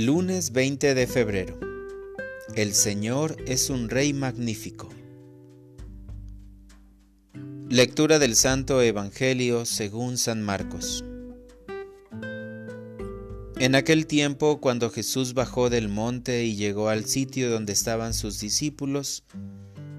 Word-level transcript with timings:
Lunes 0.00 0.52
20 0.52 0.94
de 0.94 1.06
febrero. 1.06 1.60
El 2.54 2.72
Señor 2.72 3.36
es 3.46 3.68
un 3.68 3.90
Rey 3.90 4.14
magnífico. 4.14 4.88
Lectura 7.68 8.18
del 8.18 8.34
Santo 8.34 8.80
Evangelio 8.80 9.66
según 9.66 10.16
San 10.16 10.40
Marcos. 10.40 11.04
En 13.58 13.74
aquel 13.74 14.06
tiempo, 14.06 14.58
cuando 14.62 14.88
Jesús 14.88 15.34
bajó 15.34 15.68
del 15.68 15.90
monte 15.90 16.44
y 16.44 16.56
llegó 16.56 16.88
al 16.88 17.04
sitio 17.04 17.50
donde 17.50 17.74
estaban 17.74 18.14
sus 18.14 18.40
discípulos, 18.40 19.24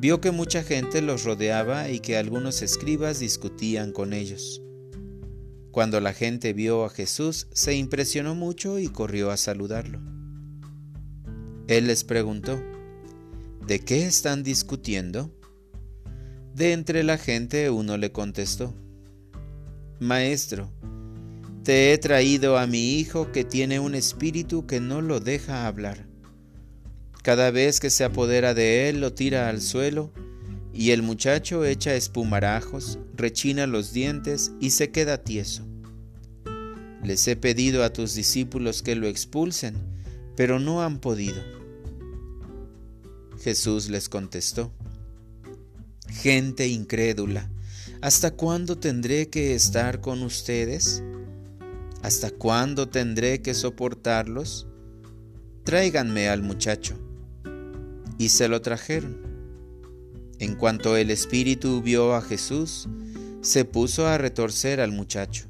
vio 0.00 0.20
que 0.20 0.32
mucha 0.32 0.64
gente 0.64 1.02
los 1.02 1.22
rodeaba 1.22 1.88
y 1.88 2.00
que 2.00 2.16
algunos 2.16 2.62
escribas 2.62 3.20
discutían 3.20 3.92
con 3.92 4.12
ellos. 4.12 4.63
Cuando 5.74 5.98
la 5.98 6.12
gente 6.12 6.52
vio 6.52 6.84
a 6.84 6.88
Jesús, 6.88 7.48
se 7.52 7.74
impresionó 7.74 8.36
mucho 8.36 8.78
y 8.78 8.86
corrió 8.86 9.32
a 9.32 9.36
saludarlo. 9.36 9.98
Él 11.66 11.88
les 11.88 12.04
preguntó, 12.04 12.62
¿de 13.66 13.80
qué 13.80 14.06
están 14.06 14.44
discutiendo? 14.44 15.36
De 16.54 16.74
entre 16.74 17.02
la 17.02 17.18
gente 17.18 17.70
uno 17.70 17.96
le 17.96 18.12
contestó, 18.12 18.72
Maestro, 19.98 20.70
te 21.64 21.92
he 21.92 21.98
traído 21.98 22.56
a 22.56 22.68
mi 22.68 22.92
hijo 22.92 23.32
que 23.32 23.42
tiene 23.42 23.80
un 23.80 23.96
espíritu 23.96 24.68
que 24.68 24.78
no 24.78 25.00
lo 25.00 25.18
deja 25.18 25.66
hablar. 25.66 26.06
Cada 27.24 27.50
vez 27.50 27.80
que 27.80 27.90
se 27.90 28.04
apodera 28.04 28.54
de 28.54 28.88
él 28.88 29.00
lo 29.00 29.12
tira 29.12 29.48
al 29.48 29.60
suelo 29.60 30.12
y 30.72 30.92
el 30.92 31.02
muchacho 31.02 31.64
echa 31.64 31.96
espumarajos, 31.96 33.00
rechina 33.16 33.66
los 33.66 33.92
dientes 33.92 34.52
y 34.60 34.70
se 34.70 34.90
queda 34.90 35.22
tieso. 35.22 35.66
Les 37.02 37.26
he 37.28 37.36
pedido 37.36 37.84
a 37.84 37.92
tus 37.92 38.14
discípulos 38.14 38.82
que 38.82 38.94
lo 38.94 39.06
expulsen, 39.06 39.74
pero 40.36 40.58
no 40.58 40.82
han 40.82 41.00
podido. 41.00 41.42
Jesús 43.40 43.90
les 43.90 44.08
contestó, 44.08 44.72
Gente 46.08 46.68
incrédula, 46.68 47.50
¿hasta 48.00 48.30
cuándo 48.30 48.78
tendré 48.78 49.28
que 49.28 49.54
estar 49.54 50.00
con 50.00 50.22
ustedes? 50.22 51.02
¿Hasta 52.02 52.30
cuándo 52.30 52.88
tendré 52.88 53.42
que 53.42 53.54
soportarlos? 53.54 54.66
Tráiganme 55.64 56.28
al 56.28 56.42
muchacho. 56.42 56.96
Y 58.18 58.28
se 58.28 58.48
lo 58.48 58.60
trajeron. 58.62 59.22
En 60.38 60.54
cuanto 60.54 60.96
el 60.96 61.10
espíritu 61.10 61.82
vio 61.82 62.14
a 62.14 62.22
Jesús, 62.22 62.88
se 63.44 63.66
puso 63.66 64.06
a 64.06 64.16
retorcer 64.16 64.80
al 64.80 64.90
muchacho, 64.90 65.48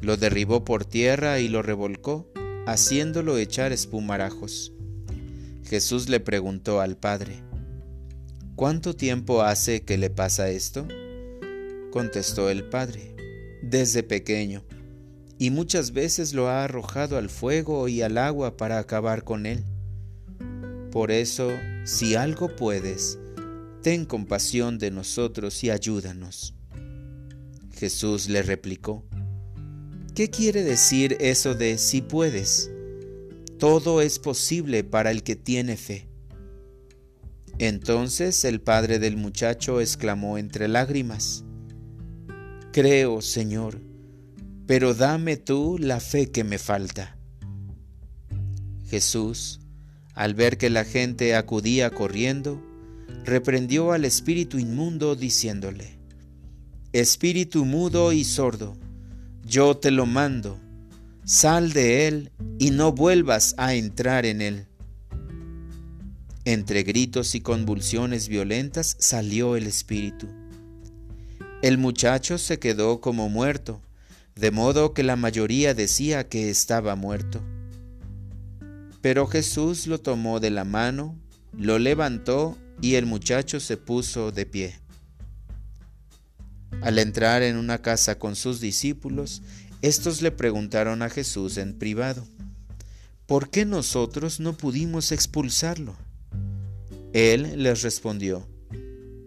lo 0.00 0.16
derribó 0.16 0.64
por 0.64 0.84
tierra 0.84 1.38
y 1.38 1.46
lo 1.46 1.62
revolcó, 1.62 2.28
haciéndolo 2.66 3.38
echar 3.38 3.70
espumarajos. 3.70 4.72
Jesús 5.64 6.08
le 6.08 6.18
preguntó 6.18 6.80
al 6.80 6.96
padre, 6.96 7.44
¿Cuánto 8.56 8.96
tiempo 8.96 9.42
hace 9.42 9.82
que 9.82 9.96
le 9.96 10.10
pasa 10.10 10.50
esto? 10.50 10.88
Contestó 11.92 12.50
el 12.50 12.64
padre, 12.64 13.14
desde 13.62 14.02
pequeño, 14.02 14.64
y 15.38 15.50
muchas 15.50 15.92
veces 15.92 16.34
lo 16.34 16.48
ha 16.48 16.64
arrojado 16.64 17.16
al 17.16 17.30
fuego 17.30 17.86
y 17.86 18.02
al 18.02 18.18
agua 18.18 18.56
para 18.56 18.80
acabar 18.80 19.22
con 19.22 19.46
él. 19.46 19.64
Por 20.90 21.12
eso, 21.12 21.48
si 21.84 22.16
algo 22.16 22.56
puedes, 22.56 23.20
ten 23.82 24.04
compasión 24.04 24.78
de 24.78 24.90
nosotros 24.90 25.62
y 25.62 25.70
ayúdanos. 25.70 26.56
Jesús 27.80 28.28
le 28.28 28.42
replicó, 28.42 29.06
¿qué 30.14 30.28
quiere 30.28 30.62
decir 30.62 31.16
eso 31.18 31.54
de 31.54 31.78
si 31.78 32.02
puedes? 32.02 32.70
Todo 33.58 34.02
es 34.02 34.18
posible 34.18 34.84
para 34.84 35.10
el 35.10 35.22
que 35.22 35.34
tiene 35.34 35.78
fe. 35.78 36.06
Entonces 37.58 38.44
el 38.44 38.60
padre 38.60 38.98
del 38.98 39.16
muchacho 39.16 39.80
exclamó 39.80 40.36
entre 40.36 40.68
lágrimas, 40.68 41.46
Creo, 42.70 43.22
Señor, 43.22 43.80
pero 44.66 44.92
dame 44.92 45.38
tú 45.38 45.78
la 45.80 46.00
fe 46.00 46.30
que 46.30 46.44
me 46.44 46.58
falta. 46.58 47.16
Jesús, 48.88 49.60
al 50.12 50.34
ver 50.34 50.58
que 50.58 50.68
la 50.68 50.84
gente 50.84 51.34
acudía 51.34 51.88
corriendo, 51.88 52.62
reprendió 53.24 53.92
al 53.92 54.04
espíritu 54.04 54.58
inmundo 54.58 55.16
diciéndole, 55.16 55.99
Espíritu 56.92 57.64
mudo 57.64 58.12
y 58.12 58.24
sordo, 58.24 58.76
yo 59.46 59.76
te 59.76 59.92
lo 59.92 60.06
mando, 60.06 60.58
sal 61.24 61.72
de 61.72 62.08
él 62.08 62.32
y 62.58 62.72
no 62.72 62.90
vuelvas 62.90 63.54
a 63.58 63.74
entrar 63.74 64.26
en 64.26 64.40
él. 64.40 64.66
Entre 66.44 66.82
gritos 66.82 67.36
y 67.36 67.42
convulsiones 67.42 68.26
violentas 68.26 68.96
salió 68.98 69.54
el 69.54 69.68
espíritu. 69.68 70.26
El 71.62 71.78
muchacho 71.78 72.38
se 72.38 72.58
quedó 72.58 73.00
como 73.00 73.28
muerto, 73.28 73.80
de 74.34 74.50
modo 74.50 74.92
que 74.92 75.04
la 75.04 75.14
mayoría 75.14 75.74
decía 75.74 76.28
que 76.28 76.50
estaba 76.50 76.96
muerto. 76.96 77.40
Pero 79.00 79.28
Jesús 79.28 79.86
lo 79.86 80.00
tomó 80.00 80.40
de 80.40 80.50
la 80.50 80.64
mano, 80.64 81.16
lo 81.56 81.78
levantó 81.78 82.58
y 82.82 82.96
el 82.96 83.06
muchacho 83.06 83.60
se 83.60 83.76
puso 83.76 84.32
de 84.32 84.44
pie. 84.44 84.80
Al 86.82 86.98
entrar 86.98 87.42
en 87.42 87.56
una 87.56 87.82
casa 87.82 88.18
con 88.18 88.36
sus 88.36 88.60
discípulos, 88.60 89.42
estos 89.82 90.22
le 90.22 90.30
preguntaron 90.30 91.02
a 91.02 91.10
Jesús 91.10 91.56
en 91.56 91.78
privado, 91.78 92.26
¿por 93.26 93.50
qué 93.50 93.64
nosotros 93.64 94.40
no 94.40 94.56
pudimos 94.56 95.12
expulsarlo? 95.12 95.94
Él 97.12 97.62
les 97.62 97.82
respondió, 97.82 98.46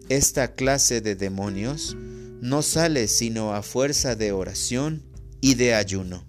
esta 0.08 0.54
clase 0.54 1.00
de 1.00 1.14
demonios 1.14 1.96
no 2.40 2.62
sale 2.62 3.08
sino 3.08 3.54
a 3.54 3.62
fuerza 3.62 4.16
de 4.16 4.32
oración 4.32 5.02
y 5.40 5.54
de 5.54 5.74
ayuno. 5.74 6.24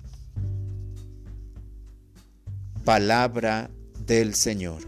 Palabra 2.84 3.70
del 4.06 4.36
Señor. 4.36 4.82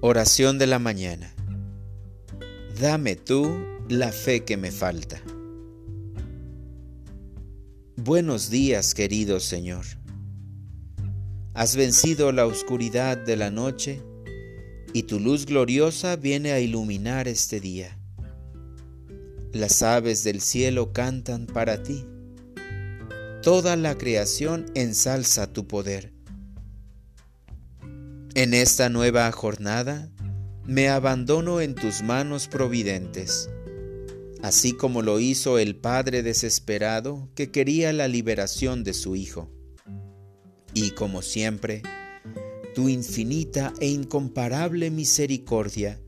Oración 0.00 0.58
de 0.58 0.66
la 0.66 0.78
mañana. 0.78 1.34
Dame 2.80 3.16
tú 3.16 3.66
la 3.88 4.12
fe 4.12 4.44
que 4.44 4.56
me 4.56 4.70
falta. 4.70 5.20
Buenos 7.96 8.50
días, 8.50 8.94
querido 8.94 9.40
Señor. 9.40 9.84
Has 11.54 11.74
vencido 11.74 12.30
la 12.30 12.46
oscuridad 12.46 13.16
de 13.18 13.34
la 13.34 13.50
noche 13.50 14.00
y 14.92 15.02
tu 15.02 15.18
luz 15.18 15.44
gloriosa 15.44 16.14
viene 16.14 16.52
a 16.52 16.60
iluminar 16.60 17.26
este 17.26 17.58
día. 17.58 17.98
Las 19.52 19.82
aves 19.82 20.22
del 20.22 20.40
cielo 20.40 20.92
cantan 20.92 21.46
para 21.46 21.82
ti. 21.82 22.06
Toda 23.42 23.74
la 23.74 23.98
creación 23.98 24.66
ensalza 24.76 25.52
tu 25.52 25.66
poder. 25.66 26.12
En 28.36 28.54
esta 28.54 28.88
nueva 28.88 29.32
jornada 29.32 30.12
me 30.68 30.90
abandono 30.90 31.62
en 31.62 31.74
tus 31.74 32.02
manos 32.02 32.46
providentes, 32.46 33.48
así 34.42 34.74
como 34.74 35.00
lo 35.00 35.18
hizo 35.18 35.58
el 35.58 35.76
Padre 35.76 36.22
desesperado 36.22 37.30
que 37.34 37.50
quería 37.50 37.90
la 37.94 38.06
liberación 38.06 38.84
de 38.84 38.92
su 38.92 39.16
Hijo. 39.16 39.50
Y 40.74 40.90
como 40.90 41.22
siempre, 41.22 41.82
tu 42.74 42.90
infinita 42.90 43.72
e 43.80 43.88
incomparable 43.88 44.90
misericordia 44.90 46.02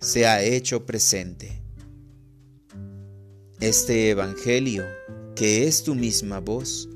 se 0.00 0.26
ha 0.26 0.42
hecho 0.42 0.86
presente. 0.86 1.62
Este 3.60 4.08
Evangelio, 4.08 4.86
que 5.36 5.68
es 5.68 5.82
tu 5.82 5.94
misma 5.94 6.40
voz, 6.40 6.88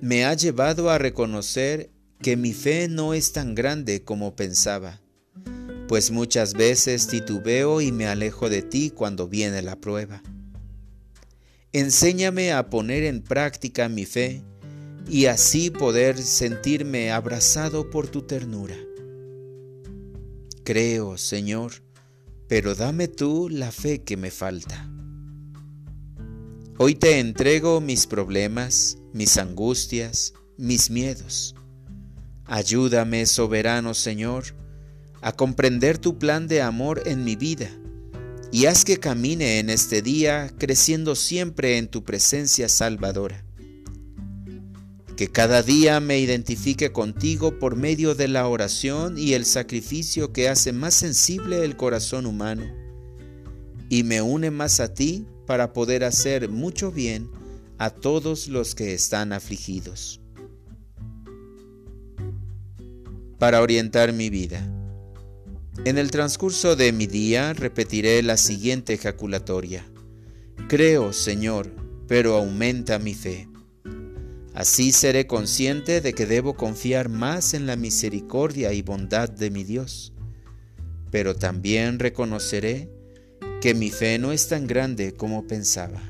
me 0.00 0.24
ha 0.24 0.34
llevado 0.34 0.90
a 0.90 0.98
reconocer 0.98 1.92
que 2.20 2.36
mi 2.36 2.52
fe 2.52 2.88
no 2.88 3.14
es 3.14 3.30
tan 3.30 3.54
grande 3.54 4.02
como 4.02 4.34
pensaba, 4.34 5.05
pues 5.88 6.10
muchas 6.10 6.54
veces 6.54 7.06
titubeo 7.06 7.80
y 7.80 7.92
me 7.92 8.06
alejo 8.06 8.48
de 8.48 8.62
ti 8.62 8.90
cuando 8.90 9.28
viene 9.28 9.62
la 9.62 9.76
prueba. 9.76 10.22
Enséñame 11.72 12.52
a 12.52 12.70
poner 12.70 13.04
en 13.04 13.22
práctica 13.22 13.88
mi 13.88 14.06
fe 14.06 14.42
y 15.08 15.26
así 15.26 15.70
poder 15.70 16.18
sentirme 16.18 17.12
abrazado 17.12 17.90
por 17.90 18.08
tu 18.08 18.22
ternura. 18.22 18.76
Creo, 20.64 21.16
Señor, 21.16 21.72
pero 22.48 22.74
dame 22.74 23.06
tú 23.08 23.48
la 23.48 23.70
fe 23.70 24.02
que 24.02 24.16
me 24.16 24.30
falta. 24.30 24.90
Hoy 26.78 26.94
te 26.94 27.20
entrego 27.20 27.80
mis 27.80 28.06
problemas, 28.06 28.98
mis 29.12 29.38
angustias, 29.38 30.34
mis 30.56 30.90
miedos. 30.90 31.54
Ayúdame, 32.44 33.26
soberano 33.26 33.94
Señor, 33.94 34.44
a 35.26 35.32
comprender 35.32 35.98
tu 35.98 36.20
plan 36.20 36.46
de 36.46 36.62
amor 36.62 37.02
en 37.04 37.24
mi 37.24 37.34
vida 37.34 37.68
y 38.52 38.66
haz 38.66 38.84
que 38.84 38.98
camine 38.98 39.58
en 39.58 39.70
este 39.70 40.00
día 40.00 40.52
creciendo 40.56 41.16
siempre 41.16 41.78
en 41.78 41.88
tu 41.88 42.04
presencia 42.04 42.68
salvadora. 42.68 43.44
que 45.16 45.26
cada 45.26 45.64
día 45.64 45.98
me 45.98 46.20
identifique 46.20 46.92
contigo 46.92 47.58
por 47.58 47.74
medio 47.74 48.14
de 48.14 48.28
la 48.28 48.46
oración 48.46 49.18
y 49.18 49.32
el 49.32 49.46
sacrificio 49.46 50.32
que 50.32 50.48
hace 50.48 50.72
más 50.72 50.94
sensible 50.94 51.64
el 51.64 51.76
corazón 51.76 52.24
humano 52.24 52.62
y 53.88 54.04
me 54.04 54.22
une 54.22 54.52
más 54.52 54.78
a 54.78 54.94
ti 54.94 55.26
para 55.44 55.72
poder 55.72 56.04
hacer 56.04 56.48
mucho 56.48 56.92
bien 56.92 57.28
a 57.78 57.90
todos 57.90 58.46
los 58.46 58.76
que 58.76 58.94
están 58.94 59.32
afligidos. 59.32 60.20
Para 63.40 63.60
orientar 63.60 64.12
mi 64.12 64.30
vida. 64.30 64.75
En 65.84 65.98
el 65.98 66.10
transcurso 66.10 66.74
de 66.74 66.92
mi 66.92 67.06
día 67.06 67.52
repetiré 67.52 68.22
la 68.22 68.36
siguiente 68.36 68.94
ejaculatoria. 68.94 69.84
Creo, 70.68 71.12
Señor, 71.12 71.70
pero 72.08 72.34
aumenta 72.34 72.98
mi 72.98 73.14
fe. 73.14 73.48
Así 74.54 74.90
seré 74.90 75.26
consciente 75.26 76.00
de 76.00 76.14
que 76.14 76.24
debo 76.24 76.56
confiar 76.56 77.10
más 77.10 77.52
en 77.52 77.66
la 77.66 77.76
misericordia 77.76 78.72
y 78.72 78.80
bondad 78.80 79.28
de 79.28 79.50
mi 79.50 79.64
Dios, 79.64 80.14
pero 81.10 81.36
también 81.36 81.98
reconoceré 81.98 82.90
que 83.60 83.74
mi 83.74 83.90
fe 83.90 84.18
no 84.18 84.32
es 84.32 84.48
tan 84.48 84.66
grande 84.66 85.12
como 85.12 85.46
pensaba. 85.46 86.00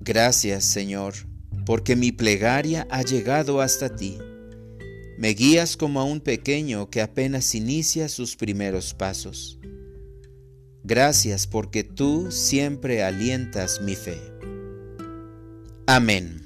Gracias, 0.00 0.64
Señor, 0.64 1.14
porque 1.66 1.94
mi 1.94 2.10
plegaria 2.10 2.88
ha 2.90 3.02
llegado 3.02 3.60
hasta 3.60 3.94
ti. 3.94 4.18
Me 5.22 5.34
guías 5.34 5.76
como 5.76 6.00
a 6.00 6.04
un 6.04 6.18
pequeño 6.20 6.90
que 6.90 7.00
apenas 7.00 7.54
inicia 7.54 8.08
sus 8.08 8.34
primeros 8.34 8.92
pasos. 8.92 9.60
Gracias 10.82 11.46
porque 11.46 11.84
tú 11.84 12.32
siempre 12.32 13.04
alientas 13.04 13.80
mi 13.82 13.94
fe. 13.94 14.18
Amén. 15.86 16.41